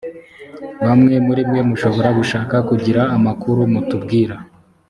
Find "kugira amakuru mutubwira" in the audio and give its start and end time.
2.69-4.35